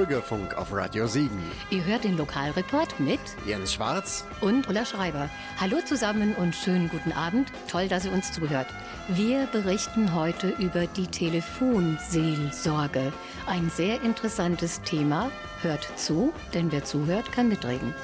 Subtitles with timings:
[0.00, 1.42] Bürgerfunk auf Radio Siegen.
[1.68, 5.28] Ihr hört den Lokalreport mit Jens Schwarz und Ulla Schreiber.
[5.60, 7.52] Hallo zusammen und schönen guten Abend.
[7.68, 8.68] Toll, dass ihr uns zuhört.
[9.08, 13.12] Wir berichten heute über die Telefonseelsorge.
[13.46, 15.30] Ein sehr interessantes Thema.
[15.60, 17.94] Hört zu, denn wer zuhört, kann mitreden.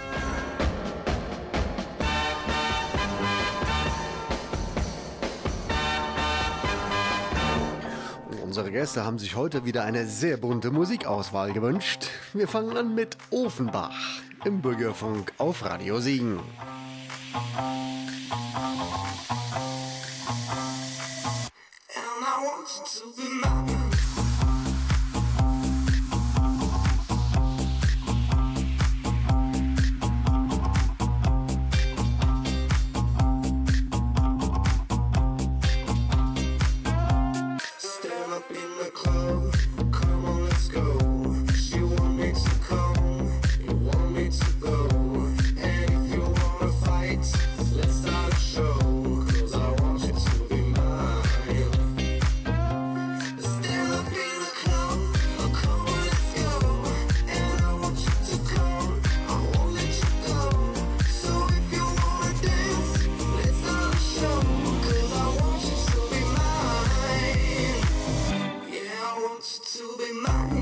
[8.57, 12.09] Unsere Gäste haben sich heute wieder eine sehr bunte Musikauswahl gewünscht.
[12.33, 16.41] Wir fangen an mit Ofenbach im Bürgerfunk auf Radio Siegen.
[69.37, 70.56] wants to be mine.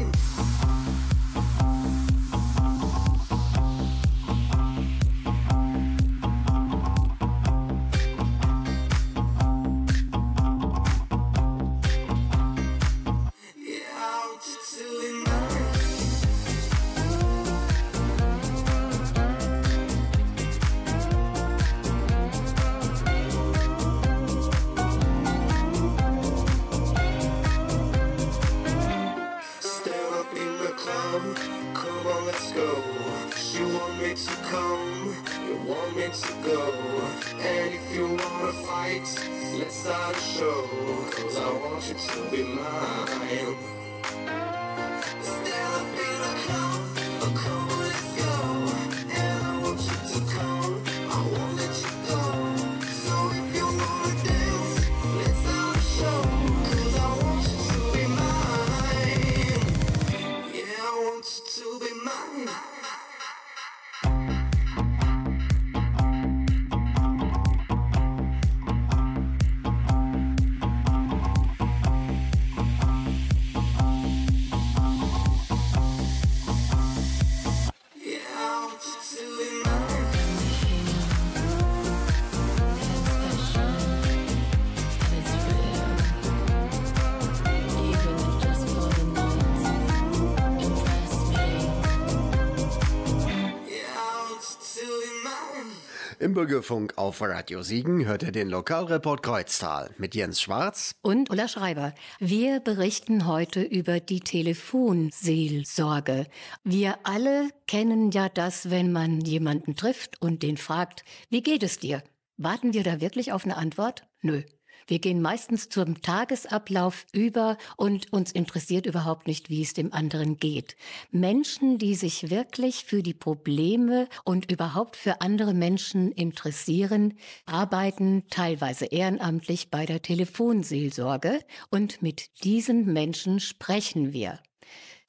[96.35, 101.47] Im Bürgerfunk auf Radio Siegen hört ihr den Lokalreport Kreuztal mit Jens Schwarz und Ulla
[101.47, 101.95] Schreiber.
[102.19, 106.27] Wir berichten heute über die Telefonseelsorge.
[106.65, 111.79] Wir alle kennen ja das, wenn man jemanden trifft und den fragt, wie geht es
[111.79, 112.03] dir?
[112.37, 114.03] Warten wir da wirklich auf eine Antwort?
[114.21, 114.43] Nö.
[114.87, 120.39] Wir gehen meistens zum Tagesablauf über und uns interessiert überhaupt nicht, wie es dem anderen
[120.39, 120.77] geht.
[121.11, 127.15] Menschen, die sich wirklich für die Probleme und überhaupt für andere Menschen interessieren,
[127.47, 131.41] arbeiten teilweise ehrenamtlich bei der Telefonseelsorge
[131.71, 134.41] und mit diesen Menschen sprechen wir.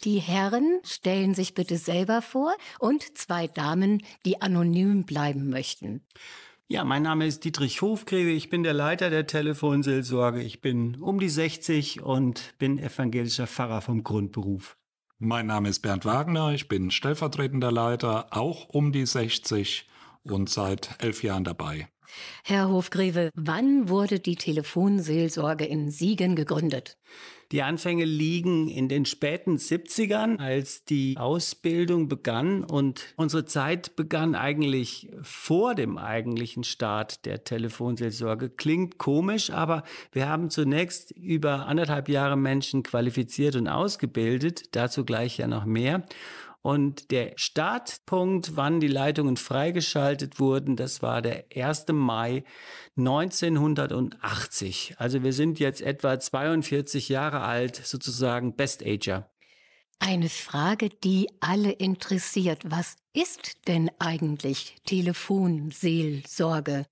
[0.03, 6.05] Die Herren stellen sich bitte selber vor und zwei Damen, die anonym bleiben möchten.
[6.67, 8.31] Ja, mein Name ist Dietrich Hofgreve.
[8.31, 10.41] Ich bin der Leiter der Telefonseelsorge.
[10.41, 14.75] Ich bin um die 60 und bin evangelischer Pfarrer vom Grundberuf.
[15.19, 16.53] Mein Name ist Bernd Wagner.
[16.53, 19.87] Ich bin stellvertretender Leiter, auch um die 60
[20.23, 21.87] und seit elf Jahren dabei.
[22.43, 26.97] Herr Hofgreve, wann wurde die Telefonseelsorge in Siegen gegründet?
[27.51, 34.33] Die Anfänge liegen in den späten 70ern, als die Ausbildung begann und unsere Zeit begann
[34.33, 38.49] eigentlich vor dem eigentlichen Start der Telefonseelsorge.
[38.49, 45.37] Klingt komisch, aber wir haben zunächst über anderthalb Jahre Menschen qualifiziert und ausgebildet, dazu gleich
[45.37, 46.03] ja noch mehr.
[46.65, 51.85] Und der Startpunkt, wann die Leitungen freigeschaltet wurden, das war der 1.
[51.91, 52.43] Mai
[52.97, 54.95] 1980.
[54.97, 59.29] Also wir sind jetzt etwa 42 Jahre alt, sozusagen Best Ager.
[59.99, 62.63] Eine Frage, die alle interessiert.
[62.65, 66.87] Was ist denn eigentlich Telefonseelsorge?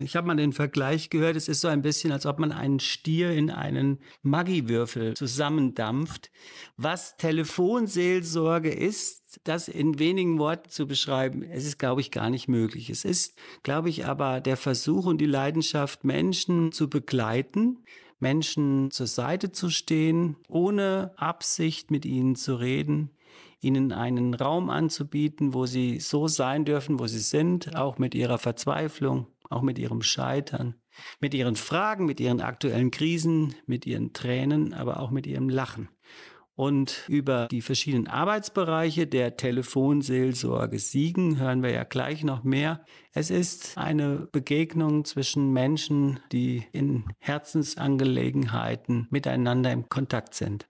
[0.00, 2.78] Ich habe mal den Vergleich gehört, es ist so ein bisschen, als ob man einen
[2.78, 6.30] Stier in einen Maggiwürfel zusammendampft.
[6.76, 12.46] Was Telefonseelsorge ist, das in wenigen Worten zu beschreiben, es ist, glaube ich, gar nicht
[12.46, 12.90] möglich.
[12.90, 17.84] Es ist, glaube ich, aber der Versuch und die Leidenschaft, Menschen zu begleiten,
[18.20, 23.10] Menschen zur Seite zu stehen, ohne Absicht mit ihnen zu reden,
[23.60, 28.38] ihnen einen Raum anzubieten, wo sie so sein dürfen, wo sie sind, auch mit ihrer
[28.38, 30.74] Verzweiflung, auch mit ihrem Scheitern,
[31.20, 35.88] mit ihren Fragen, mit ihren aktuellen Krisen, mit ihren Tränen, aber auch mit ihrem Lachen.
[36.58, 42.84] Und über die verschiedenen Arbeitsbereiche der Telefonseelsorge Siegen hören wir ja gleich noch mehr.
[43.12, 50.66] Es ist eine Begegnung zwischen Menschen, die in Herzensangelegenheiten miteinander im Kontakt sind.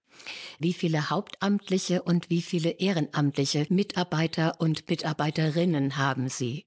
[0.59, 6.67] Wie viele hauptamtliche und wie viele ehrenamtliche Mitarbeiter und Mitarbeiterinnen haben Sie?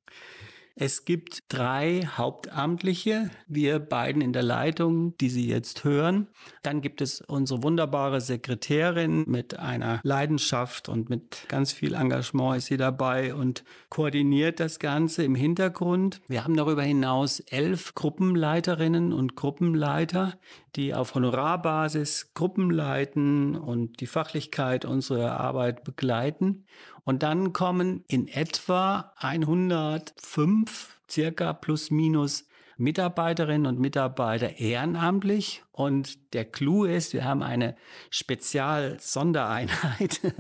[0.76, 6.28] Es gibt drei Hauptamtliche, wir beiden in der Leitung, die Sie jetzt hören.
[6.64, 12.68] Dann gibt es unsere wunderbare Sekretärin mit einer Leidenschaft und mit ganz viel Engagement ist
[12.68, 16.22] sie dabei und koordiniert das Ganze im Hintergrund.
[16.28, 20.34] Wir haben darüber hinaus elf Gruppenleiterinnen und Gruppenleiter,
[20.76, 26.66] die auf Honorarbasis Gruppen leiten und die Fachlichkeit unserer Arbeit begleiten.
[27.04, 32.46] Und dann kommen in etwa 105 circa plus minus
[32.82, 35.64] Mitarbeiterinnen und Mitarbeiter ehrenamtlich.
[35.72, 37.76] Und der Clou ist, wir haben eine
[38.10, 40.22] Spezial-Sondereinheit.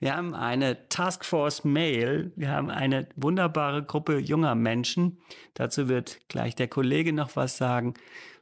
[0.00, 2.30] Wir haben eine Taskforce Mail.
[2.36, 5.16] Wir haben eine wunderbare Gruppe junger Menschen.
[5.54, 7.94] Dazu wird gleich der Kollege noch was sagen.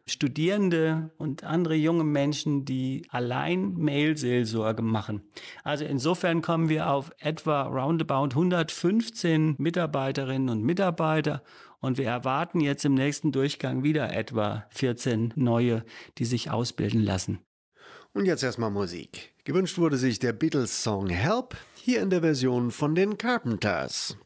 [0.07, 5.23] Studierende und andere junge Menschen, die allein Mailseelsorge machen.
[5.63, 11.43] Also insofern kommen wir auf etwa roundabout 115 Mitarbeiterinnen und Mitarbeiter
[11.81, 15.85] und wir erwarten jetzt im nächsten Durchgang wieder etwa 14 neue,
[16.19, 17.39] die sich ausbilden lassen.
[18.13, 19.35] Und jetzt erstmal Musik.
[19.45, 24.17] Gewünscht wurde sich der Beatles-Song Help, hier in der Version von den Carpenters.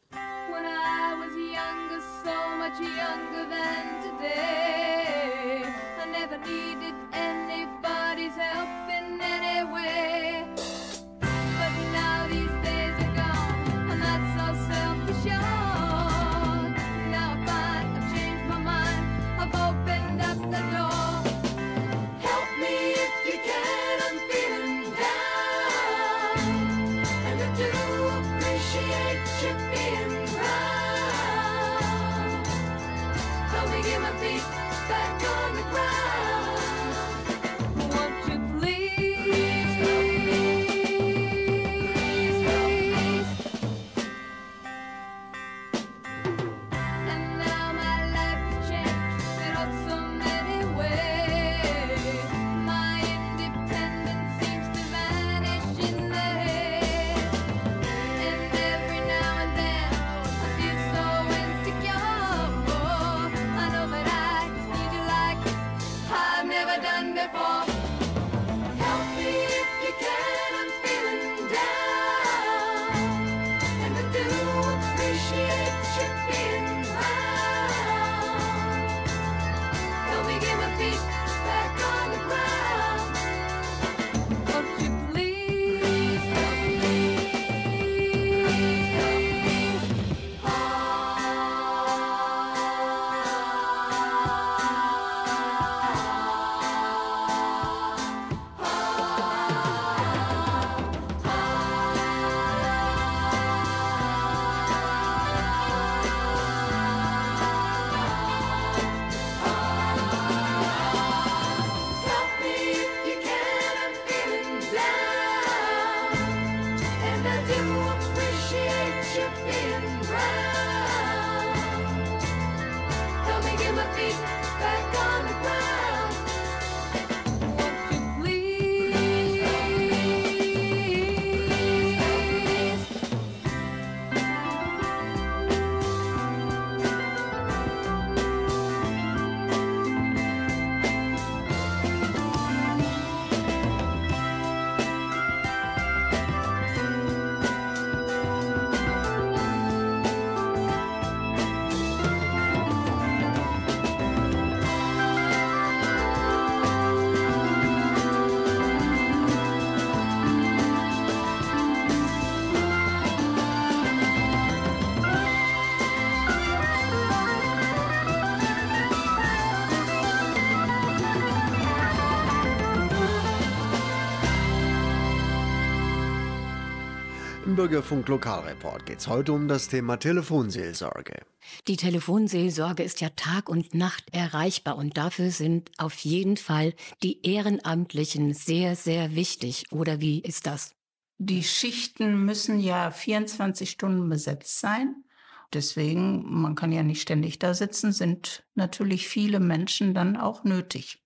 [177.59, 181.25] Bürgerfunk Lokalreport geht es heute um das Thema Telefonseelsorge.
[181.67, 186.73] Die Telefonseelsorge ist ja Tag und Nacht erreichbar und dafür sind auf jeden Fall
[187.03, 189.65] die Ehrenamtlichen sehr, sehr wichtig.
[189.71, 190.73] Oder wie ist das?
[191.17, 195.03] Die Schichten müssen ja 24 Stunden besetzt sein.
[195.51, 201.03] Deswegen, man kann ja nicht ständig da sitzen, sind natürlich viele Menschen dann auch nötig.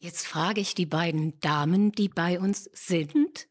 [0.00, 3.46] Jetzt frage ich die beiden Damen, die bei uns sind.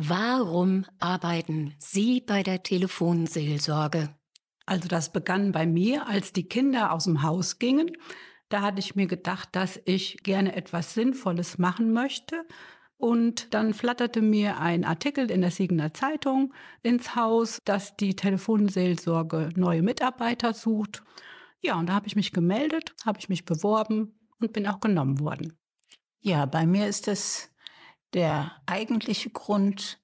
[0.00, 4.14] Warum arbeiten Sie bei der Telefonseelsorge?
[4.64, 7.90] Also das begann bei mir, als die Kinder aus dem Haus gingen.
[8.48, 12.46] Da hatte ich mir gedacht, dass ich gerne etwas Sinnvolles machen möchte.
[12.96, 19.48] Und dann flatterte mir ein Artikel in der Siegener Zeitung ins Haus, dass die Telefonseelsorge
[19.56, 21.02] neue Mitarbeiter sucht.
[21.60, 25.18] Ja, und da habe ich mich gemeldet, habe ich mich beworben und bin auch genommen
[25.18, 25.58] worden.
[26.20, 27.47] Ja, bei mir ist es
[28.14, 29.98] der eigentliche Grund,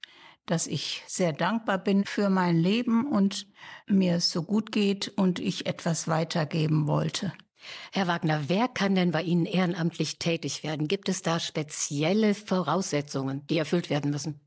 [0.46, 3.46] dass ich sehr dankbar bin für mein Leben und
[3.86, 7.32] mir es so gut geht und ich etwas weitergeben wollte.
[7.92, 10.86] Herr Wagner, wer kann denn bei Ihnen ehrenamtlich tätig werden?
[10.86, 14.40] Gibt es da spezielle Voraussetzungen, die erfüllt werden müssen?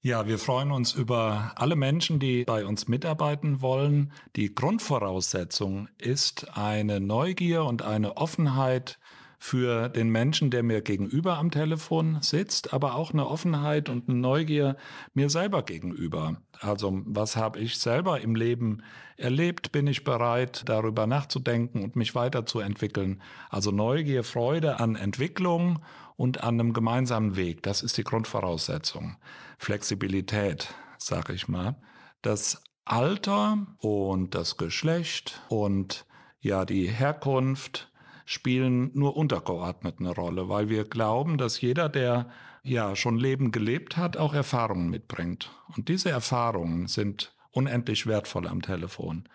[0.00, 4.12] Ja, wir freuen uns über alle Menschen, die bei uns mitarbeiten wollen.
[4.36, 9.00] Die Grundvoraussetzung ist eine Neugier und eine Offenheit
[9.38, 14.18] für den Menschen, der mir gegenüber am Telefon sitzt, aber auch eine Offenheit und eine
[14.18, 14.76] Neugier
[15.14, 16.42] mir selber gegenüber.
[16.60, 18.82] Also was habe ich selber im Leben
[19.16, 19.70] erlebt?
[19.70, 23.22] Bin ich bereit, darüber nachzudenken und mich weiterzuentwickeln?
[23.48, 25.80] Also Neugier, Freude an Entwicklung
[26.16, 27.62] und an einem gemeinsamen Weg.
[27.62, 29.16] Das ist die Grundvoraussetzung.
[29.56, 31.76] Flexibilität, sage ich mal.
[32.22, 36.06] Das Alter und das Geschlecht und
[36.40, 37.87] ja die Herkunft
[38.28, 42.28] spielen nur untergeordnet eine Rolle, weil wir glauben, dass jeder, der
[42.62, 45.50] ja schon Leben gelebt hat, auch Erfahrungen mitbringt.
[45.74, 49.26] Und diese Erfahrungen sind unendlich wertvoll am Telefon.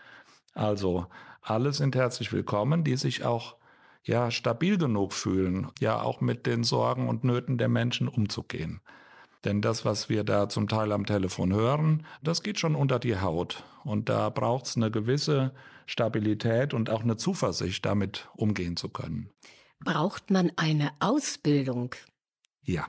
[0.53, 1.07] Also
[1.41, 3.55] alle sind herzlich willkommen, die sich auch
[4.03, 8.79] ja stabil genug fühlen, ja auch mit den Sorgen und Nöten der Menschen umzugehen.
[9.45, 13.19] Denn das, was wir da zum Teil am Telefon hören, das geht schon unter die
[13.19, 13.63] Haut.
[13.83, 15.51] Und da braucht es eine gewisse
[15.85, 19.29] Stabilität und auch eine Zuversicht, damit umgehen zu können.
[19.83, 21.93] Braucht man eine Ausbildung?
[22.63, 22.87] Ja.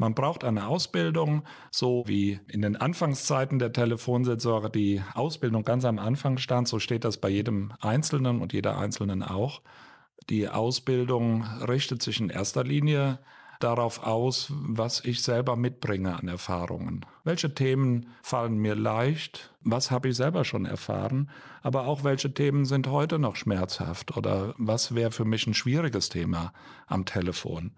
[0.00, 5.98] Man braucht eine Ausbildung, so wie in den Anfangszeiten der Telefonseelsorge die Ausbildung ganz am
[5.98, 9.60] Anfang stand, so steht das bei jedem Einzelnen und jeder Einzelnen auch.
[10.30, 13.18] Die Ausbildung richtet sich in erster Linie
[13.58, 17.04] darauf aus, was ich selber mitbringe an Erfahrungen.
[17.24, 19.52] Welche Themen fallen mir leicht?
[19.62, 21.30] Was habe ich selber schon erfahren?
[21.62, 24.16] Aber auch welche Themen sind heute noch schmerzhaft?
[24.16, 26.52] Oder was wäre für mich ein schwieriges Thema
[26.86, 27.72] am Telefon?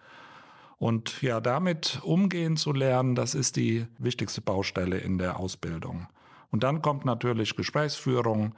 [0.78, 6.06] Und ja, damit umgehen zu lernen, das ist die wichtigste Baustelle in der Ausbildung.
[6.50, 8.54] Und dann kommt natürlich Gesprächsführung.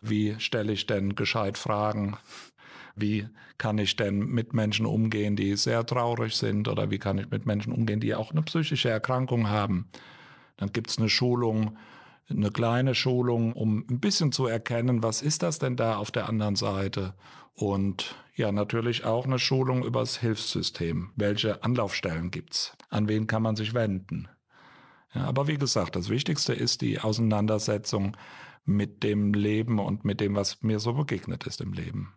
[0.00, 2.16] Wie stelle ich denn gescheit Fragen?
[2.96, 7.30] Wie kann ich denn mit Menschen umgehen, die sehr traurig sind oder wie kann ich
[7.30, 9.88] mit Menschen umgehen, die auch eine psychische Erkrankung haben?
[10.56, 11.76] Dann gibt es eine Schulung,
[12.28, 16.28] eine kleine Schulung, um ein bisschen zu erkennen, was ist das denn da auf der
[16.28, 17.14] anderen Seite?
[17.54, 21.10] Und ja, natürlich auch eine Schulung übers Hilfssystem.
[21.16, 22.76] Welche Anlaufstellen gibt's?
[22.90, 24.28] An wen kann man sich wenden?
[25.14, 28.16] Ja, aber wie gesagt, das Wichtigste ist die Auseinandersetzung
[28.64, 32.12] mit dem Leben und mit dem, was mir so begegnet ist im Leben.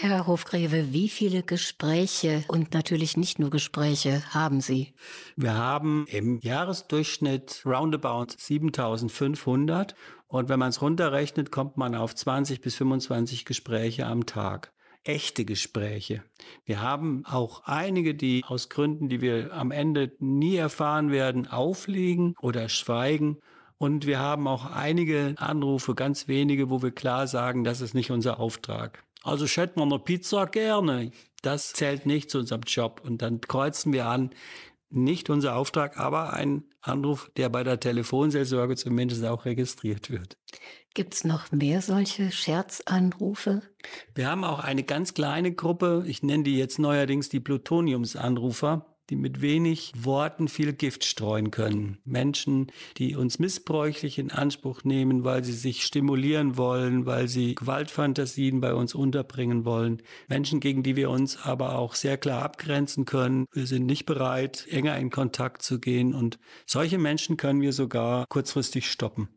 [0.00, 4.94] Herr Hofgreve, wie viele Gespräche und natürlich nicht nur Gespräche haben Sie?
[5.34, 9.96] Wir haben im Jahresdurchschnitt roundabout 7500
[10.28, 14.72] und wenn man es runterrechnet, kommt man auf 20 bis 25 Gespräche am Tag.
[15.02, 16.22] Echte Gespräche.
[16.64, 22.36] Wir haben auch einige, die aus Gründen, die wir am Ende nie erfahren werden, aufliegen
[22.40, 23.38] oder schweigen.
[23.78, 28.12] Und wir haben auch einige Anrufe, ganz wenige, wo wir klar sagen, das ist nicht
[28.12, 29.04] unser Auftrag.
[29.22, 31.10] Also hätte mal eine Pizza gerne.
[31.42, 33.02] Das zählt nicht zu unserem Job.
[33.04, 34.30] Und dann kreuzen wir an,
[34.90, 40.38] nicht unser Auftrag, aber ein Anruf, der bei der Telefonseelsorge zumindest auch registriert wird.
[40.94, 43.62] Gibt es noch mehr solche Scherzanrufe?
[44.14, 49.16] Wir haben auch eine ganz kleine Gruppe, ich nenne die jetzt neuerdings die Plutoniumsanrufer die
[49.16, 51.98] mit wenig Worten viel Gift streuen können.
[52.04, 58.60] Menschen, die uns missbräuchlich in Anspruch nehmen, weil sie sich stimulieren wollen, weil sie Gewaltfantasien
[58.60, 60.02] bei uns unterbringen wollen.
[60.28, 63.46] Menschen, gegen die wir uns aber auch sehr klar abgrenzen können.
[63.52, 68.26] Wir sind nicht bereit, enger in Kontakt zu gehen und solche Menschen können wir sogar
[68.28, 69.28] kurzfristig stoppen.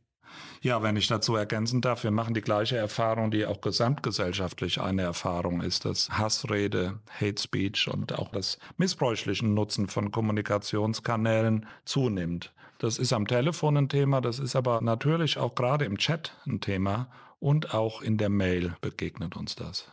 [0.64, 5.02] Ja, wenn ich dazu ergänzen darf, wir machen die gleiche Erfahrung, die auch gesamtgesellschaftlich eine
[5.02, 12.54] Erfahrung ist, dass Hassrede, Hate Speech und auch das missbräuchliche Nutzen von Kommunikationskanälen zunimmt.
[12.78, 16.62] Das ist am Telefon ein Thema, das ist aber natürlich auch gerade im Chat ein
[16.62, 17.08] Thema
[17.40, 19.88] und auch in der Mail begegnet uns das.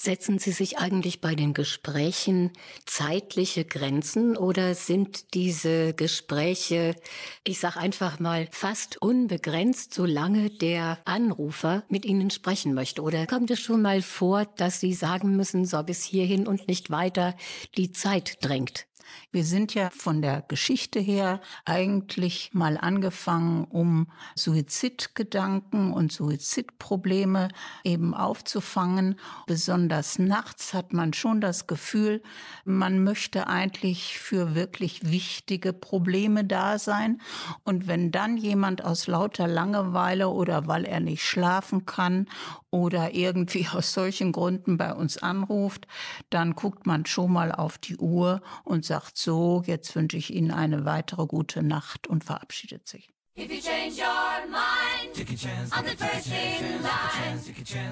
[0.00, 2.52] Setzen Sie sich eigentlich bei den Gesprächen
[2.86, 6.94] zeitliche Grenzen oder sind diese Gespräche,
[7.42, 13.02] ich sage einfach mal, fast unbegrenzt, solange der Anrufer mit Ihnen sprechen möchte?
[13.02, 16.90] Oder kommt es schon mal vor, dass Sie sagen müssen, so bis hierhin und nicht
[16.90, 17.34] weiter,
[17.76, 18.87] die Zeit drängt?
[19.30, 27.48] Wir sind ja von der Geschichte her eigentlich mal angefangen, um Suizidgedanken und Suizidprobleme
[27.84, 29.16] eben aufzufangen.
[29.46, 32.22] Besonders nachts hat man schon das Gefühl,
[32.64, 37.20] man möchte eigentlich für wirklich wichtige Probleme da sein.
[37.64, 42.26] Und wenn dann jemand aus lauter Langeweile oder weil er nicht schlafen kann
[42.70, 45.86] oder irgendwie aus solchen Gründen bei uns anruft,
[46.30, 50.34] dann guckt man schon mal auf die Uhr und sagt, sagt so, jetzt wünsche ich
[50.34, 53.08] Ihnen eine weitere gute Nacht und verabschiedet sich.
[53.36, 57.38] If you change your mind, take a chance, on the first in line.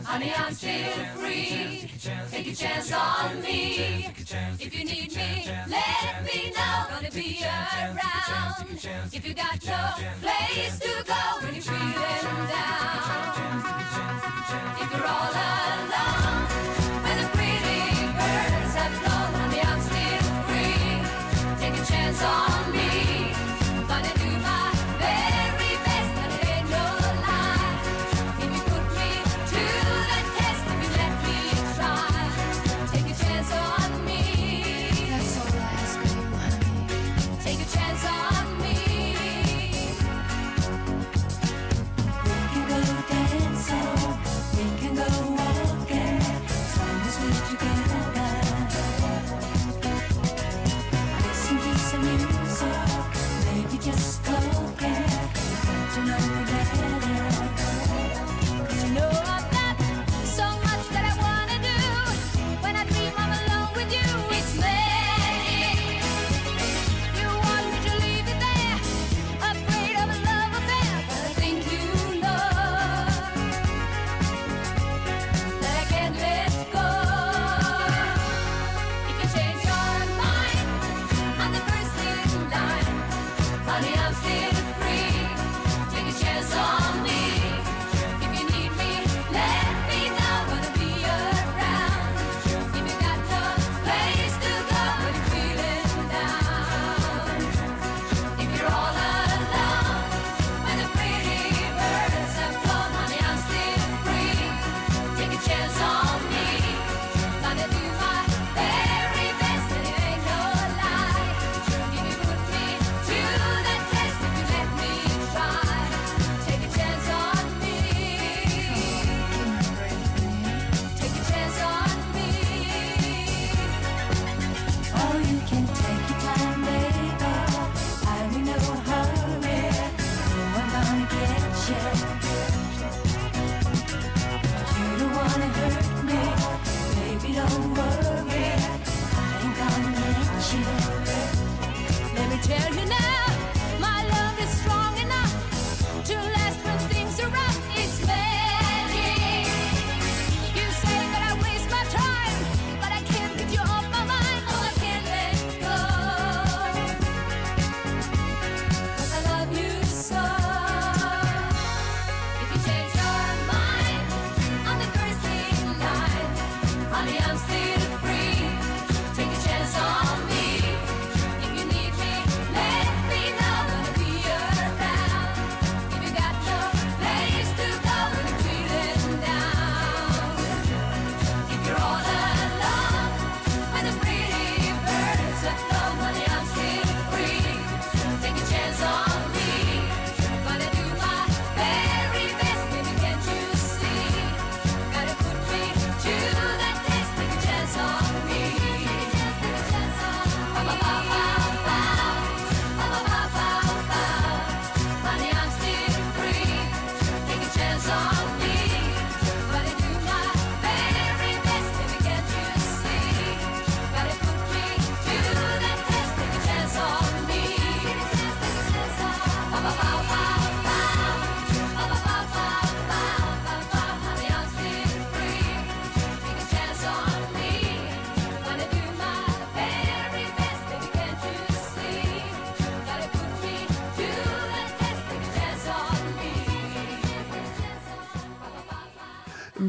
[0.05, 1.89] Honey, I'm still free.
[2.33, 4.09] Take a chance on me.
[4.59, 6.87] If you need me, let me know.
[6.91, 8.67] Gonna be around.
[9.13, 9.83] If you got no
[10.21, 13.36] place to go when you're feeling down.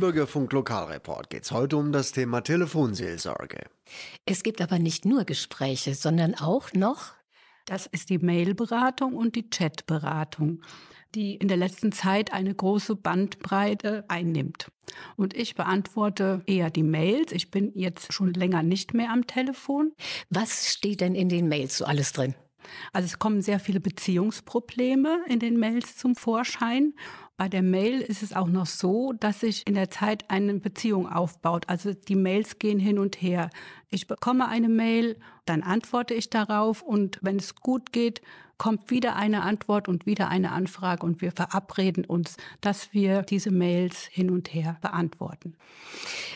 [0.07, 3.65] Bürgerfunk Lokalreport geht es heute um das Thema Telefonseelsorge.
[4.25, 7.11] Es gibt aber nicht nur Gespräche, sondern auch noch.
[7.65, 10.61] Das ist die Mailberatung und die Chatberatung,
[11.13, 14.71] die in der letzten Zeit eine große Bandbreite einnimmt.
[15.17, 17.33] Und ich beantworte eher die Mails.
[17.33, 19.91] Ich bin jetzt schon länger nicht mehr am Telefon.
[20.29, 22.33] Was steht denn in den Mails so alles drin?
[22.93, 26.93] Also es kommen sehr viele Beziehungsprobleme in den Mails zum Vorschein.
[27.37, 31.07] Bei der Mail ist es auch noch so, dass sich in der Zeit eine Beziehung
[31.07, 31.65] aufbaut.
[31.69, 33.51] Also die Mails gehen hin und her.
[33.91, 38.21] Ich bekomme eine Mail, dann antworte ich darauf und wenn es gut geht,
[38.57, 43.51] kommt wieder eine Antwort und wieder eine Anfrage und wir verabreden uns, dass wir diese
[43.51, 45.55] Mails hin und her beantworten.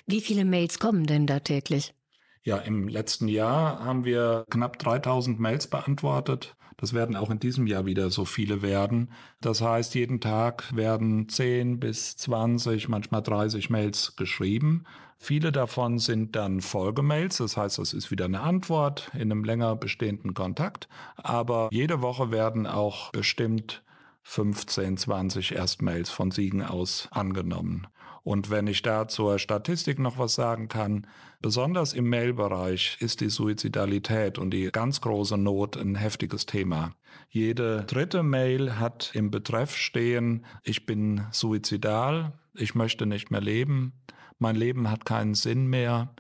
[0.06, 1.96] Wie viele Mails kommen denn da täglich?
[2.44, 6.56] Ja, im letzten Jahr haben wir knapp 3000 Mails beantwortet.
[6.78, 9.12] Das werden auch in diesem Jahr wieder so viele werden.
[9.40, 14.86] Das heißt, jeden Tag werden 10 bis 20, manchmal 30 Mails geschrieben.
[15.20, 19.76] Viele davon sind dann Folgemails, das heißt, das ist wieder eine Antwort in einem länger
[19.76, 20.90] bestehenden Kontakt.
[21.18, 23.84] Aber jede Woche werden auch bestimmt
[24.24, 27.86] 15, 20 Erstmails von Siegen aus angenommen.
[28.24, 31.08] Und wenn ich da zur Statistik noch was sagen kann,
[31.42, 36.92] besonders im Mailbereich ist die Suizidalität und die ganz große Not ein heftiges Thema.
[37.30, 43.94] Jede dritte Mail hat im Betreff stehen, ich bin suizidal, ich möchte nicht mehr leben,
[44.38, 46.14] mein Leben hat keinen Sinn mehr.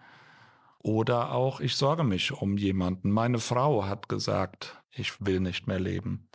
[0.79, 3.11] Oder auch, ich sorge mich um jemanden.
[3.11, 6.27] Meine Frau hat gesagt, ich will nicht mehr leben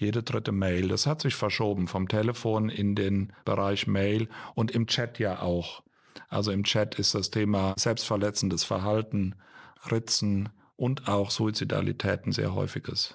[0.00, 0.88] jede dritte Mail.
[0.88, 5.82] Das hat sich verschoben vom Telefon in den Bereich Mail und im Chat ja auch.
[6.28, 9.34] Also im Chat ist das Thema selbstverletzendes Verhalten,
[9.90, 13.14] Ritzen und auch Suizidalität ein sehr häufiges.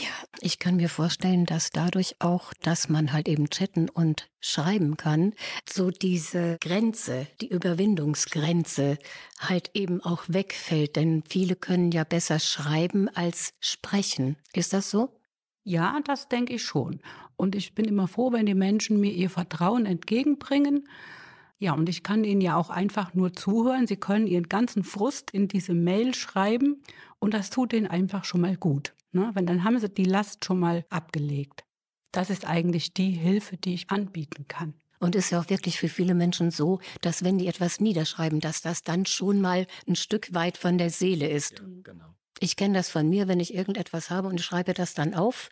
[0.00, 4.96] Ja, ich kann mir vorstellen, dass dadurch auch, dass man halt eben chatten und schreiben
[4.96, 5.32] kann,
[5.68, 8.98] so diese Grenze, die Überwindungsgrenze
[9.38, 10.96] halt eben auch wegfällt.
[10.96, 14.36] Denn viele können ja besser schreiben als sprechen.
[14.52, 15.15] Ist das so?
[15.66, 17.00] Ja, das denke ich schon.
[17.34, 20.88] Und ich bin immer froh, wenn die Menschen mir ihr Vertrauen entgegenbringen.
[21.58, 23.88] Ja, und ich kann ihnen ja auch einfach nur zuhören.
[23.88, 26.84] Sie können ihren ganzen Frust in diese Mail schreiben
[27.18, 28.94] und das tut ihnen einfach schon mal gut.
[29.10, 29.32] Ne?
[29.34, 31.64] Wenn dann haben sie die Last schon mal abgelegt.
[32.12, 34.74] Das ist eigentlich die Hilfe, die ich anbieten kann.
[35.00, 38.62] Und ist ja auch wirklich für viele Menschen so, dass wenn die etwas niederschreiben, dass
[38.62, 41.58] das dann schon mal ein Stück weit von der Seele ist.
[41.58, 42.15] Ja, genau.
[42.38, 45.48] Ich kenne das von mir, wenn ich irgendetwas habe und schreibe das dann auf,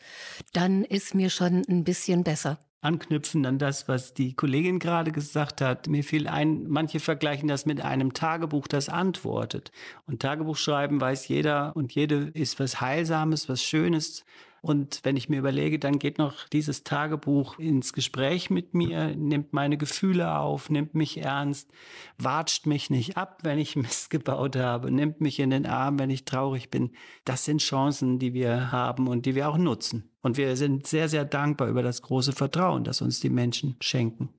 [0.53, 2.59] dann ist mir schon ein bisschen besser.
[2.83, 5.89] Anknüpfen an das, was die Kollegin gerade gesagt hat.
[5.89, 9.73] Mir fiel ein, manche vergleichen das mit einem Tagebuch, das antwortet.
[10.07, 14.27] Und Tagebuch schreiben weiß jeder und jede ist was Heilsames, was Schönes.
[14.65, 19.53] Und wenn ich mir überlege, dann geht noch dieses Tagebuch ins Gespräch mit mir, nimmt
[19.53, 21.71] meine Gefühle auf, nimmt mich ernst,
[22.17, 26.09] watscht mich nicht ab, wenn ich Mist gebaut habe, nimmt mich in den Arm, wenn
[26.09, 26.93] ich traurig bin.
[27.27, 30.11] Das sind Chancen, die wir haben und die wir auch nutzen.
[30.23, 34.31] Und wir sind sehr, sehr dankbar über das große Vertrauen, das uns die Menschen schenken.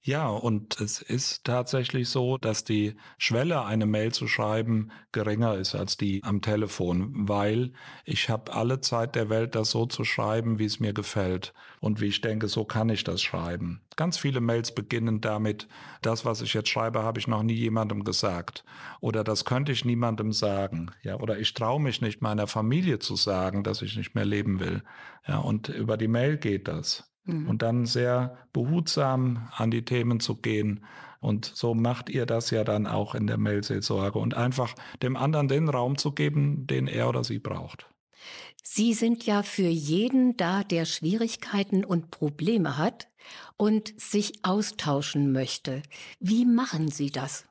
[0.00, 5.74] Ja, und es ist tatsächlich so, dass die Schwelle, eine Mail zu schreiben, geringer ist
[5.74, 7.72] als die am Telefon, weil
[8.04, 12.00] ich habe alle Zeit der Welt, das so zu schreiben, wie es mir gefällt und
[12.00, 13.82] wie ich denke, so kann ich das schreiben.
[13.96, 15.68] Ganz viele Mails beginnen damit,
[16.00, 18.64] das, was ich jetzt schreibe, habe ich noch nie jemandem gesagt
[19.00, 23.16] oder das könnte ich niemandem sagen, ja, oder ich traue mich nicht meiner Familie zu
[23.16, 24.82] sagen, dass ich nicht mehr leben will.
[25.26, 27.04] Ja, und über die Mail geht das.
[27.28, 27.48] Mhm.
[27.48, 30.84] Und dann sehr behutsam an die Themen zu gehen.
[31.20, 35.48] Und so macht ihr das ja dann auch in der Mailseelsorge und einfach dem anderen
[35.48, 37.86] den Raum zu geben, den er oder sie braucht.
[38.62, 43.08] Sie sind ja für jeden da, der Schwierigkeiten und Probleme hat
[43.56, 45.82] und sich austauschen möchte.
[46.20, 47.46] Wie machen Sie das?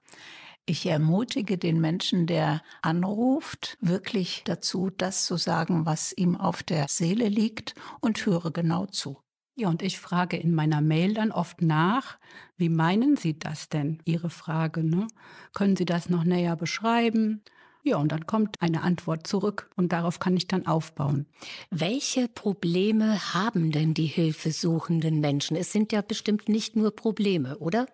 [0.66, 6.88] Ich ermutige den Menschen, der anruft, wirklich dazu, das zu sagen, was ihm auf der
[6.90, 9.18] Seele liegt und höre genau zu.
[9.60, 12.20] Ja, und ich frage in meiner Mail dann oft nach,
[12.58, 14.84] wie meinen Sie das denn, Ihre Frage?
[14.84, 15.08] Ne?
[15.54, 17.42] Können Sie das noch näher beschreiben?
[17.84, 21.26] Ja, und dann kommt eine Antwort zurück und darauf kann ich dann aufbauen.
[21.72, 25.58] Welche Probleme haben denn die hilfesuchenden Menschen?
[25.58, 27.88] Es sind ja bestimmt nicht nur Probleme, oder?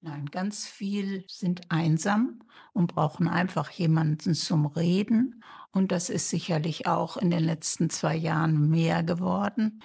[0.00, 2.40] Nein, ganz viel sind einsam
[2.74, 5.42] und brauchen einfach jemanden zum Reden.
[5.70, 9.80] Und das ist sicherlich auch in den letzten zwei Jahren mehr geworden.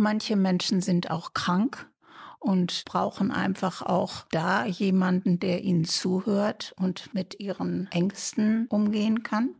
[0.00, 1.86] Manche Menschen sind auch krank
[2.38, 9.56] und brauchen einfach auch da jemanden, der ihnen zuhört und mit ihren Ängsten umgehen kann.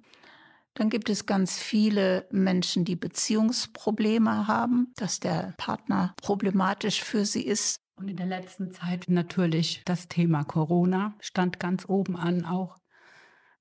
[0.73, 7.43] Dann gibt es ganz viele Menschen, die Beziehungsprobleme haben, dass der Partner problematisch für sie
[7.43, 7.77] ist.
[7.97, 12.79] Und in der letzten Zeit natürlich das Thema Corona stand ganz oben an, auch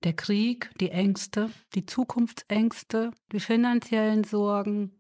[0.06, 4.99] der Krieg, die Ängste, die Zukunftsängste, die finanziellen Sorgen,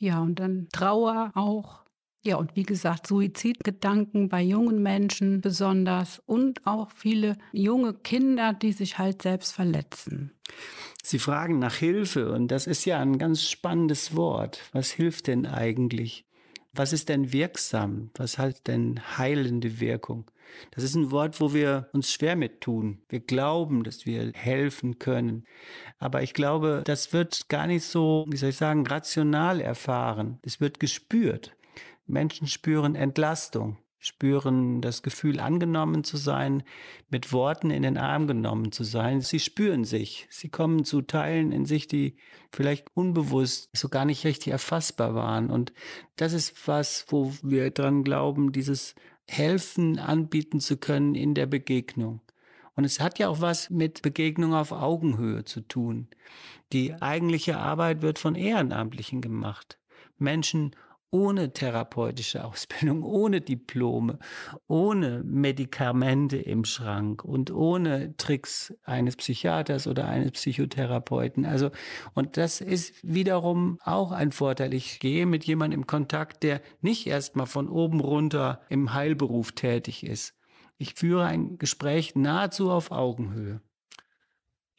[0.00, 1.84] ja, und dann Trauer auch.
[2.22, 8.72] Ja, und wie gesagt, Suizidgedanken bei jungen Menschen besonders und auch viele junge Kinder, die
[8.72, 10.32] sich halt selbst verletzen.
[11.02, 14.62] Sie fragen nach Hilfe und das ist ja ein ganz spannendes Wort.
[14.72, 16.26] Was hilft denn eigentlich?
[16.72, 18.10] Was ist denn wirksam?
[18.14, 20.30] Was hat denn heilende Wirkung?
[20.70, 23.02] Das ist ein Wort, wo wir uns schwer mit tun.
[23.08, 25.44] Wir glauben, dass wir helfen können.
[25.98, 30.38] Aber ich glaube, das wird gar nicht so, wie soll ich sagen, rational erfahren.
[30.42, 31.56] Es wird gespürt.
[32.06, 36.62] Menschen spüren Entlastung spüren das Gefühl, angenommen zu sein,
[37.10, 39.20] mit Worten in den Arm genommen zu sein.
[39.20, 40.26] Sie spüren sich.
[40.30, 42.16] Sie kommen zu Teilen in sich, die
[42.50, 45.50] vielleicht unbewusst so gar nicht richtig erfassbar waren.
[45.50, 45.74] Und
[46.16, 48.94] das ist was, wo wir dran glauben, dieses
[49.30, 52.20] Helfen anbieten zu können in der Begegnung.
[52.74, 56.08] Und es hat ja auch was mit Begegnung auf Augenhöhe zu tun.
[56.72, 59.78] Die eigentliche Arbeit wird von Ehrenamtlichen gemacht.
[60.18, 60.74] Menschen
[61.10, 64.18] ohne therapeutische Ausbildung, ohne Diplome,
[64.68, 71.44] ohne Medikamente im Schrank und ohne Tricks eines Psychiaters oder eines Psychotherapeuten.
[71.44, 71.70] Also,
[72.14, 74.74] und das ist wiederum auch ein Vorteil.
[74.74, 80.04] Ich gehe mit jemandem in Kontakt, der nicht erstmal von oben runter im Heilberuf tätig
[80.04, 80.34] ist.
[80.78, 83.60] Ich führe ein Gespräch nahezu auf Augenhöhe.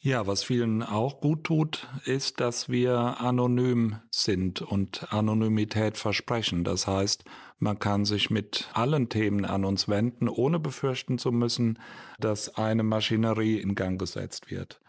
[0.03, 6.63] Ja, was vielen auch gut tut, ist, dass wir anonym sind und Anonymität versprechen.
[6.63, 7.23] Das heißt,
[7.59, 11.77] man kann sich mit allen Themen an uns wenden, ohne befürchten zu müssen,
[12.19, 14.81] dass eine Maschinerie in Gang gesetzt wird.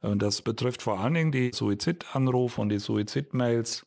[0.00, 3.86] Und das betrifft vor allen Dingen die Suizidanrufe und die Suizidmails.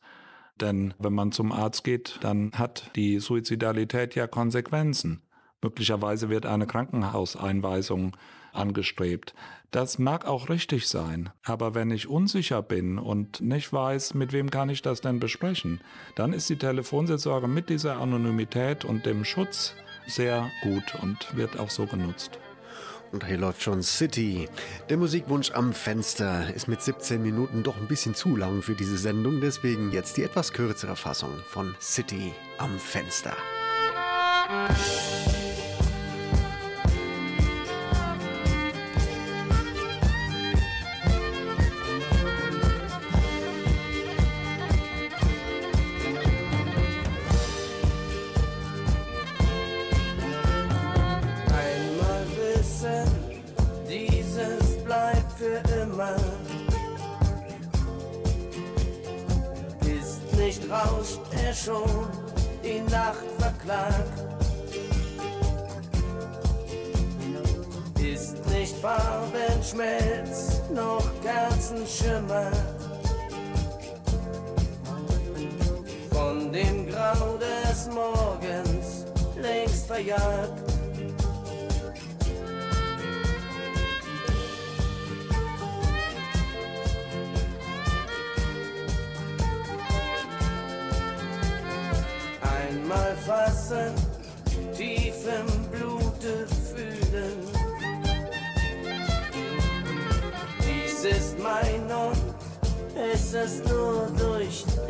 [0.58, 5.20] Denn wenn man zum Arzt geht, dann hat die Suizidalität ja Konsequenzen.
[5.60, 8.16] Möglicherweise wird eine Krankenhauseinweisung
[8.52, 9.34] angestrebt.
[9.70, 14.50] Das mag auch richtig sein, aber wenn ich unsicher bin und nicht weiß, mit wem
[14.50, 15.80] kann ich das denn besprechen,
[16.14, 19.74] dann ist die Telefonseelsorge mit dieser Anonymität und dem Schutz
[20.06, 22.38] sehr gut und wird auch so genutzt.
[23.12, 24.48] Und hier läuft schon City.
[24.88, 28.96] Der Musikwunsch am Fenster ist mit 17 Minuten doch ein bisschen zu lang für diese
[28.96, 33.36] Sendung, deswegen jetzt die etwas kürzere Fassung von City am Fenster.
[61.52, 62.06] Er schon,
[62.64, 64.22] die Nacht verklagt.
[68.00, 72.50] Ist nicht Farbenschmelz, noch Kerzenschimmer.
[76.10, 79.04] Von dem Grau des Morgens
[79.36, 80.61] längst verjagt.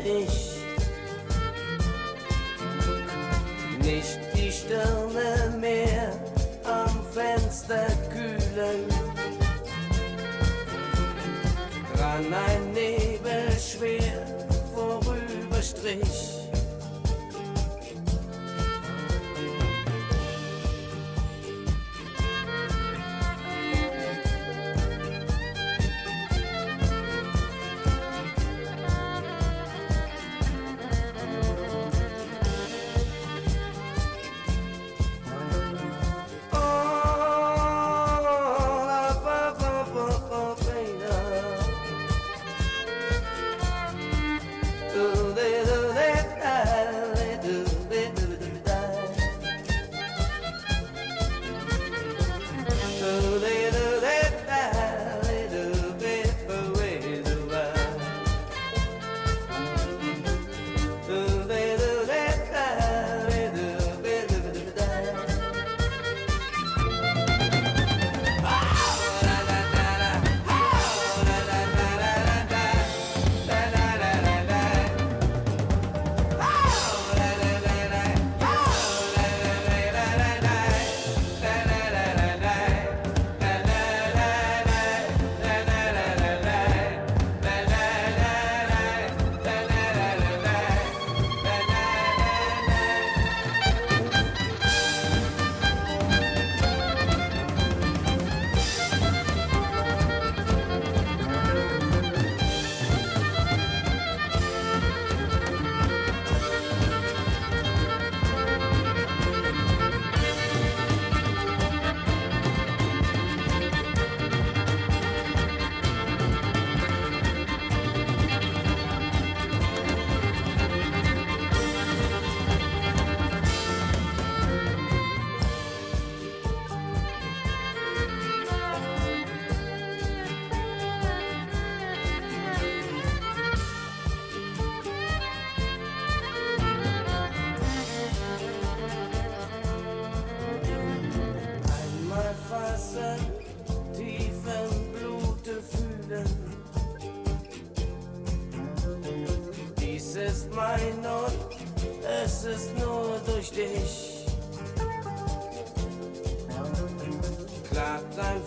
[0.03, 0.32] Durch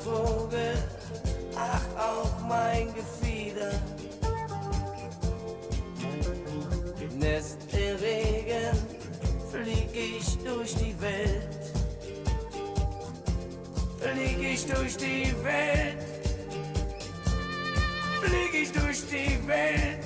[0.05, 0.77] Vogel,
[1.57, 3.73] ach auch mein Gefieder.
[7.19, 8.77] Nest im Regen,
[9.51, 11.57] flieg ich durch die Welt.
[13.99, 16.05] Flieg ich durch die Welt.
[18.23, 20.05] Flieg ich durch die Welt.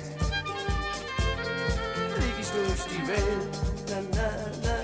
[2.15, 3.51] Flieg ich durch die Welt.
[3.89, 4.29] Na, na,
[4.63, 4.80] na,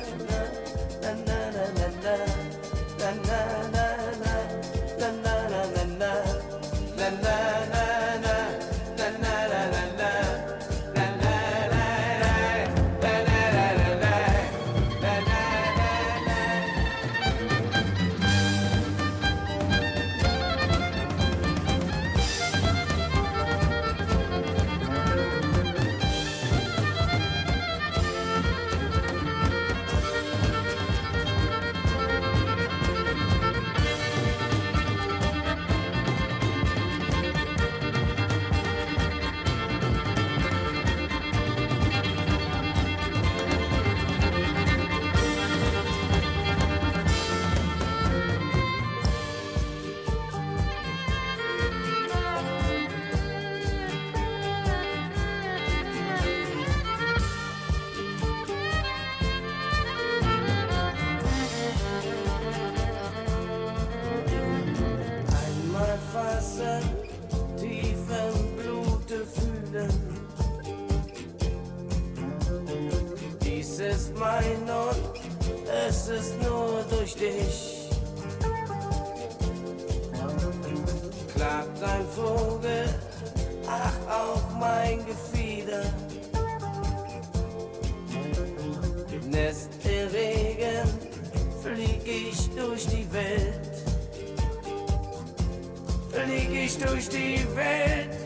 [81.48, 82.90] sagt ein Vogel,
[83.68, 85.84] ach auch mein Gefieder.
[89.12, 90.90] Im Nest der Regen
[91.64, 93.76] flieg ich durch die Welt.
[96.12, 98.18] Flieg ich durch die Welt.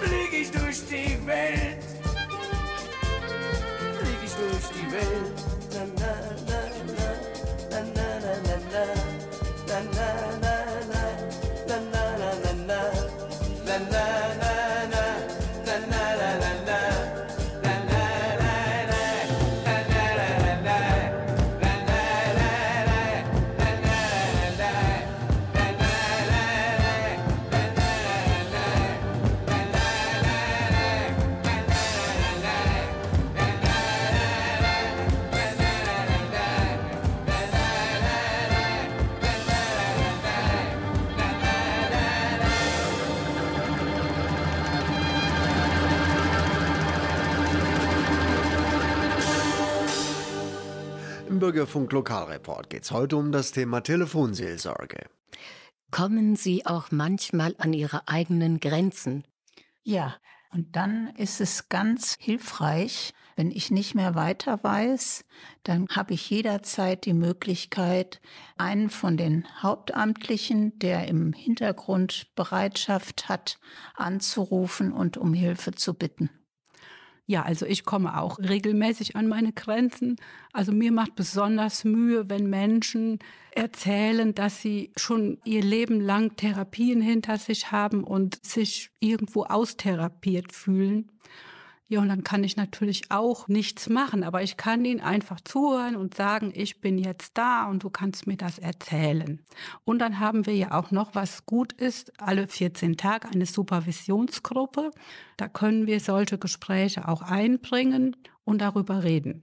[0.00, 1.83] Flieg ich durch die Welt.
[51.44, 55.04] Bürgerfunk Lokalreport geht es heute um das Thema Telefonseelsorge.
[55.90, 59.24] Kommen Sie auch manchmal an Ihre eigenen Grenzen?
[59.82, 60.16] Ja,
[60.52, 65.26] und dann ist es ganz hilfreich, wenn ich nicht mehr weiter weiß,
[65.64, 68.22] dann habe ich jederzeit die Möglichkeit,
[68.56, 73.58] einen von den Hauptamtlichen, der im Hintergrund Bereitschaft hat,
[73.94, 76.30] anzurufen und um Hilfe zu bitten.
[77.26, 80.16] Ja, also ich komme auch regelmäßig an meine Grenzen.
[80.52, 83.18] Also mir macht besonders Mühe, wenn Menschen
[83.52, 90.52] erzählen, dass sie schon ihr Leben lang Therapien hinter sich haben und sich irgendwo austherapiert
[90.52, 91.10] fühlen.
[91.88, 95.96] Ja, und dann kann ich natürlich auch nichts machen, aber ich kann ihnen einfach zuhören
[95.96, 99.42] und sagen, ich bin jetzt da und du kannst mir das erzählen.
[99.84, 104.92] Und dann haben wir ja auch noch, was gut ist, alle 14 Tage eine Supervisionsgruppe.
[105.36, 109.42] Da können wir solche Gespräche auch einbringen und darüber reden.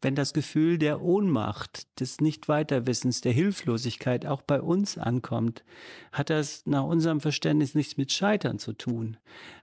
[0.00, 5.64] Wenn das Gefühl der Ohnmacht, des Nichtweiterwissens, der Hilflosigkeit auch bei uns ankommt,
[6.12, 9.16] hat das nach unserem Verständnis nichts mit Scheitern zu tun.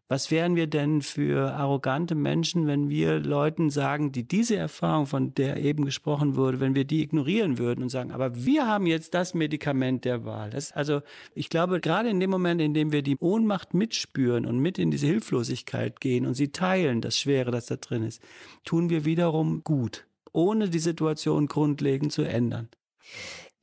[0.08, 5.34] Was wären wir denn für arrogante Menschen, wenn wir Leuten sagen, die diese Erfahrung, von
[5.34, 9.16] der eben gesprochen wurde, wenn wir die ignorieren würden und sagen, aber wir haben jetzt
[9.16, 10.52] das Medikament der Wahl.
[10.52, 11.02] Das, also
[11.34, 14.92] ich glaube, gerade in dem Moment, in dem wir die Ohnmacht mitspüren und mit in
[14.92, 18.22] diese Hilflosigkeit gehen und sie teilen, das Schwere, das da drin ist,
[18.64, 20.06] tun wir wiederum gut,
[20.36, 22.70] ohne die Situation grundlegend zu ändern.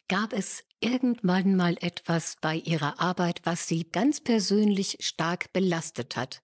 [0.08, 6.42] Gab es irgendwann mal etwas bei Ihrer Arbeit, was Sie ganz persönlich stark belastet hat?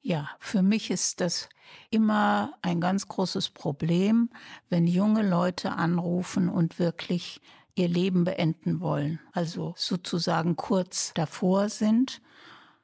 [0.00, 1.48] Ja, für mich ist das
[1.90, 4.30] immer ein ganz großes Problem,
[4.68, 7.40] wenn junge Leute anrufen und wirklich
[7.74, 12.20] ihr Leben beenden wollen, also sozusagen kurz davor sind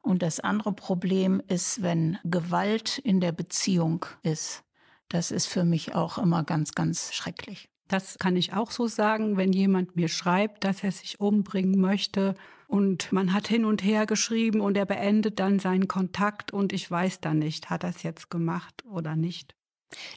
[0.01, 4.63] Und das andere Problem ist, wenn Gewalt in der Beziehung ist.
[5.09, 7.69] Das ist für mich auch immer ganz, ganz schrecklich.
[7.89, 12.35] Das kann ich auch so sagen, wenn jemand mir schreibt, dass er sich umbringen möchte
[12.67, 16.91] und man hat hin und her geschrieben und er beendet dann seinen Kontakt und ich
[16.91, 19.55] weiß dann nicht, hat er es jetzt gemacht oder nicht.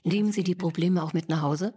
[0.03, 1.73] Nehmen Sie die Probleme auch mit nach Hause?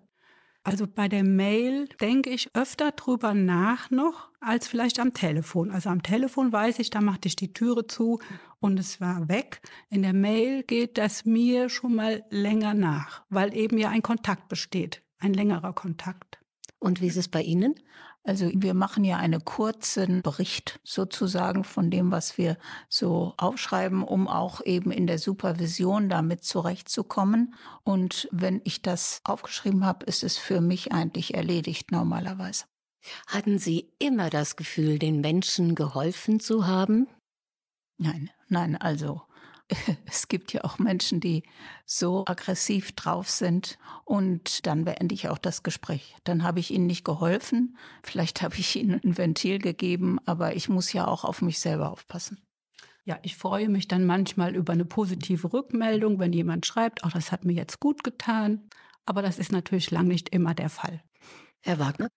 [0.64, 5.70] Also bei der Mail denke ich öfter drüber nach noch als vielleicht am Telefon.
[5.70, 8.18] Also am Telefon weiß ich, da machte ich die Türe zu
[8.64, 9.60] und es war weg.
[9.90, 14.48] In der Mail geht das mir schon mal länger nach, weil eben ja ein Kontakt
[14.48, 16.38] besteht, ein längerer Kontakt.
[16.78, 17.74] Und wie ist es bei Ihnen?
[18.22, 22.56] Also wir machen ja einen kurzen Bericht sozusagen von dem, was wir
[22.88, 27.54] so aufschreiben, um auch eben in der Supervision damit zurechtzukommen.
[27.82, 32.64] Und wenn ich das aufgeschrieben habe, ist es für mich eigentlich erledigt normalerweise.
[33.26, 37.08] Hatten Sie immer das Gefühl, den Menschen geholfen zu haben?
[37.98, 39.22] Nein, nein, also
[40.07, 41.42] es gibt ja auch Menschen, die
[41.86, 46.16] so aggressiv drauf sind und dann beende ich auch das Gespräch.
[46.24, 50.68] Dann habe ich ihnen nicht geholfen, vielleicht habe ich ihnen ein Ventil gegeben, aber ich
[50.68, 52.47] muss ja auch auf mich selber aufpassen.
[53.07, 57.32] Ja, ich freue mich dann manchmal über eine positive Rückmeldung, wenn jemand schreibt, auch das
[57.32, 58.68] hat mir jetzt gut getan.
[59.07, 61.03] Aber das ist natürlich lang nicht immer der Fall.
[61.61, 62.09] Herr Wagner?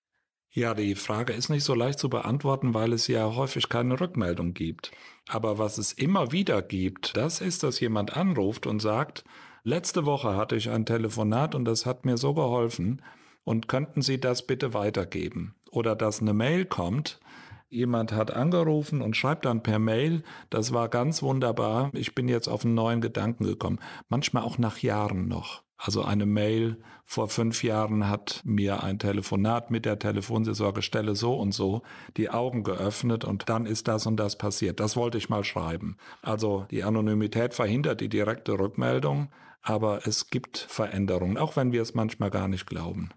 [0.51, 4.53] Ja, die Frage ist nicht so leicht zu beantworten, weil es ja häufig keine Rückmeldung
[4.53, 4.91] gibt.
[5.27, 9.23] Aber was es immer wieder gibt, das ist, dass jemand anruft und sagt,
[9.63, 13.01] letzte Woche hatte ich ein Telefonat und das hat mir so geholfen
[13.43, 15.55] und könnten Sie das bitte weitergeben?
[15.71, 17.19] Oder dass eine Mail kommt,
[17.69, 22.47] jemand hat angerufen und schreibt dann per Mail, das war ganz wunderbar, ich bin jetzt
[22.47, 23.79] auf einen neuen Gedanken gekommen.
[24.09, 25.66] Manchmal auch nach Jahren noch.
[25.77, 31.53] Also eine Mail vor fünf Jahren hat mir ein Telefonat mit der Telefonseelsorgestelle so und
[31.53, 31.83] so
[32.17, 34.79] die Augen geöffnet und dann ist das und das passiert.
[34.79, 35.97] Das wollte ich mal schreiben.
[36.21, 39.29] Also die Anonymität verhindert die direkte Rückmeldung,
[39.61, 43.09] aber es gibt Veränderungen, auch wenn wir es manchmal gar nicht glauben.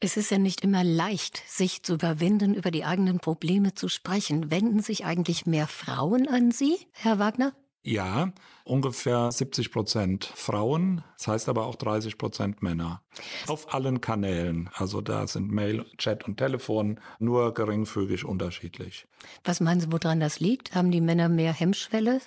[0.00, 4.50] Es ist ja nicht immer leicht, sich zu überwinden, über die eigenen Probleme zu sprechen.
[4.50, 7.52] Wenden sich eigentlich mehr Frauen an Sie, Herr Wagner?
[7.82, 8.32] Ja,
[8.64, 13.02] ungefähr 70 Prozent Frauen, das heißt aber auch 30 Prozent Männer.
[13.46, 14.68] Auf allen Kanälen.
[14.74, 19.06] Also da sind Mail, Chat und Telefon nur geringfügig unterschiedlich.
[19.44, 20.74] Was meinen Sie, woran das liegt?
[20.74, 22.20] Haben die Männer mehr Hemmschwelle?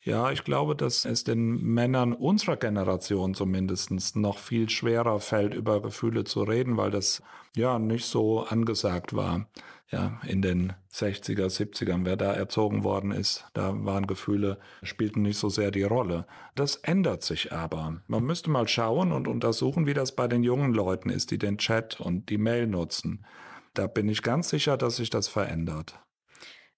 [0.00, 5.80] Ja, ich glaube, dass es den Männern unserer Generation zumindest noch viel schwerer fällt, über
[5.80, 7.22] Gefühle zu reden, weil das
[7.56, 9.46] ja nicht so angesagt war.
[9.90, 15.38] Ja, in den 60er, 70ern, wer da erzogen worden ist, da waren Gefühle, spielten nicht
[15.38, 16.26] so sehr die Rolle.
[16.54, 18.00] Das ändert sich aber.
[18.06, 21.58] Man müsste mal schauen und untersuchen, wie das bei den jungen Leuten ist, die den
[21.58, 23.26] Chat und die Mail nutzen.
[23.74, 26.00] Da bin ich ganz sicher, dass sich das verändert.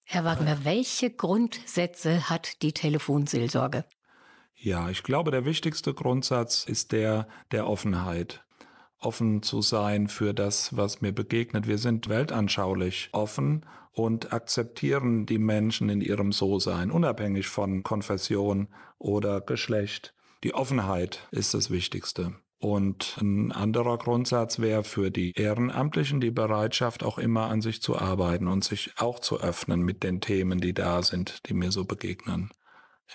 [0.04, 3.84] Herr Wagner, welche Grundsätze hat die Telefonseelsorge?
[4.54, 8.45] Ja, ich glaube, der wichtigste Grundsatz ist der der Offenheit.
[8.98, 11.66] Offen zu sein für das, was mir begegnet.
[11.66, 18.68] Wir sind weltanschaulich offen und akzeptieren die Menschen in ihrem So-Sein, unabhängig von Konfession
[18.98, 20.14] oder Geschlecht.
[20.44, 22.34] Die Offenheit ist das Wichtigste.
[22.58, 27.98] Und ein anderer Grundsatz wäre für die Ehrenamtlichen die Bereitschaft, auch immer an sich zu
[27.98, 31.84] arbeiten und sich auch zu öffnen mit den Themen, die da sind, die mir so
[31.84, 32.50] begegnen.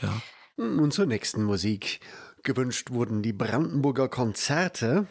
[0.02, 0.22] Ja.
[0.58, 2.02] Nun zur nächsten Musik.
[2.44, 5.08] Gewünscht wurden die Brandenburger Konzerte.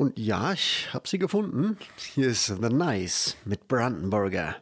[0.00, 1.76] Und ja, ich habe sie gefunden.
[2.14, 4.56] Hier ist The Nice mit Brandenburger.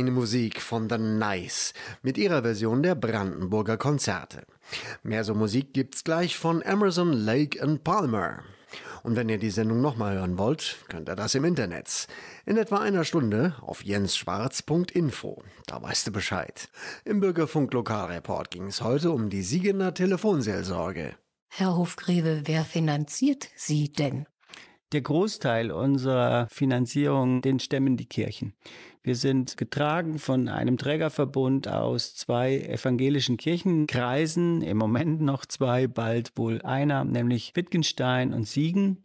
[0.00, 4.46] Feine Musik von The Nice mit ihrer Version der Brandenburger Konzerte.
[5.02, 8.42] Mehr so Musik gibt's gleich von Emerson, Lake and Palmer.
[9.02, 12.06] Und wenn ihr die Sendung nochmal hören wollt, könnt ihr das im Internet.
[12.46, 15.42] In etwa einer Stunde auf jensschwarz.info.
[15.66, 16.70] Da weißt du Bescheid.
[17.04, 21.14] Im Bürgerfunk Lokalreport ging es heute um die Siegener Telefonseelsorge.
[21.48, 24.24] Herr Hofgreve, wer finanziert Sie denn?
[24.92, 28.54] Der Großteil unserer Finanzierung, den stemmen die Kirchen.
[29.02, 36.32] Wir sind getragen von einem Trägerverbund aus zwei evangelischen Kirchenkreisen, im Moment noch zwei, bald
[36.36, 39.02] wohl einer, nämlich Wittgenstein und Siegen.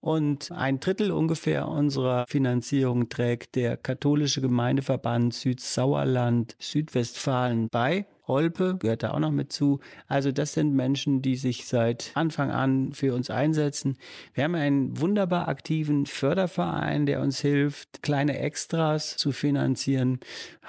[0.00, 8.06] Und ein Drittel ungefähr unserer Finanzierung trägt der katholische Gemeindeverband Südsauerland Südwestfalen bei.
[8.26, 9.80] Olpe gehört da auch noch mit zu.
[10.08, 13.96] Also das sind Menschen, die sich seit Anfang an für uns einsetzen.
[14.32, 20.20] Wir haben einen wunderbar aktiven Förderverein, der uns hilft, kleine Extras zu finanzieren,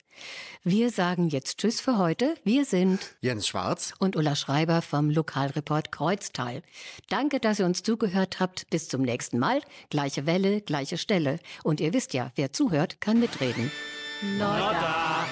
[0.63, 2.36] Wir sagen jetzt Tschüss für heute.
[2.43, 6.63] Wir sind Jens Schwarz und Ulla Schreiber vom Lokalreport Kreuztal.
[7.09, 8.70] Danke, dass ihr uns zugehört habt.
[8.70, 9.61] Bis zum nächsten Mal.
[9.89, 11.39] Gleiche Welle, gleiche Stelle.
[11.63, 13.72] Und ihr wisst ja, wer zuhört, kann mitreden.
[14.39, 15.26] Nordda.